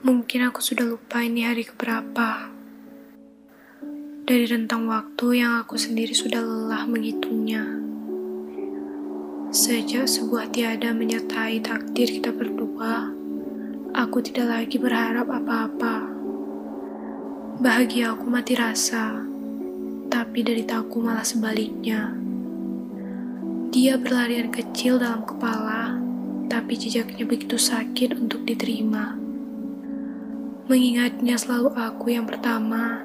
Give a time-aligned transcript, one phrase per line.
[0.00, 2.48] Mungkin aku sudah lupa ini hari keberapa.
[4.24, 7.68] Dari rentang waktu yang aku sendiri sudah lelah menghitungnya.
[9.52, 13.12] Sejak sebuah tiada menyertai takdir kita berdua,
[13.92, 16.08] aku tidak lagi berharap apa-apa.
[17.60, 19.20] Bahagia aku mati rasa,
[20.08, 22.16] tapi dari taku malah sebaliknya.
[23.68, 26.00] Dia berlarian kecil dalam kepala,
[26.48, 29.28] tapi jejaknya begitu sakit untuk diterima.
[30.70, 33.02] Mengingatnya selalu aku yang pertama,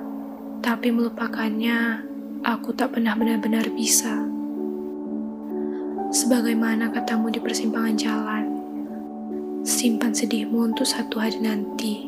[0.61, 1.97] tapi melupakannya
[2.45, 4.21] aku tak pernah benar-benar bisa.
[6.13, 8.45] Sebagaimana katamu di persimpangan jalan,
[9.65, 12.05] simpan sedihmu untuk satu hari nanti.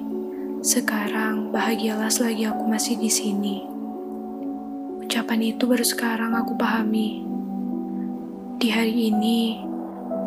[0.62, 3.66] Sekarang bahagialah selagi aku masih di sini.
[5.02, 7.26] Ucapan itu baru sekarang aku pahami.
[8.62, 9.58] Di hari ini,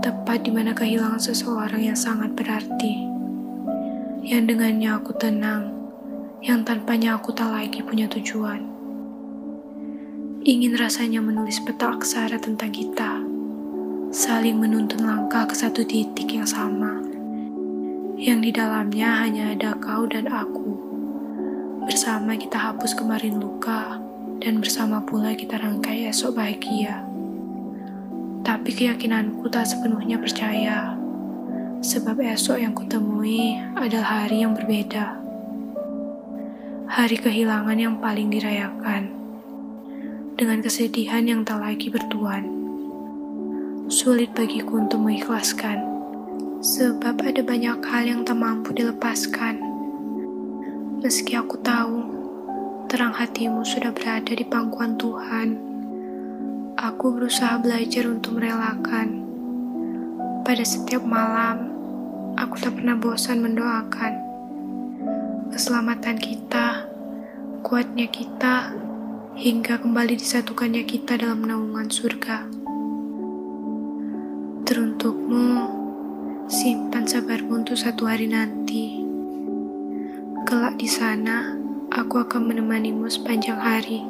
[0.02, 3.19] tepat di mana kehilangan seseorang yang sangat berarti
[4.20, 5.72] yang dengannya aku tenang,
[6.44, 8.60] yang tanpanya aku tak lagi punya tujuan.
[10.44, 13.24] Ingin rasanya menulis peta aksara tentang kita,
[14.12, 17.00] saling menuntun langkah ke satu titik yang sama,
[18.20, 20.76] yang di dalamnya hanya ada kau dan aku.
[21.88, 23.96] Bersama kita hapus kemarin luka,
[24.44, 27.08] dan bersama pula kita rangkai esok bahagia.
[28.44, 30.99] Tapi keyakinanku tak sepenuhnya percaya
[31.80, 35.16] Sebab esok yang kutemui adalah hari yang berbeda.
[36.92, 39.08] Hari kehilangan yang paling dirayakan.
[40.36, 42.44] Dengan kesedihan yang tak lagi bertuan.
[43.88, 45.80] Sulit bagiku untuk mengikhlaskan.
[46.60, 49.56] Sebab ada banyak hal yang tak mampu dilepaskan.
[51.00, 52.04] Meski aku tahu,
[52.92, 55.56] terang hatimu sudah berada di pangkuan Tuhan.
[56.76, 59.20] Aku berusaha belajar untuk merelakan
[60.50, 61.69] pada setiap malam,
[62.40, 64.12] aku tak pernah bosan mendoakan
[65.52, 66.88] keselamatan kita,
[67.60, 68.72] kuatnya kita,
[69.36, 72.48] hingga kembali disatukannya kita dalam naungan surga.
[74.64, 75.48] Teruntukmu,
[76.48, 79.04] simpan sabarmu untuk satu hari nanti.
[80.48, 81.60] Kelak di sana,
[81.92, 84.00] aku akan menemanimu sepanjang hari.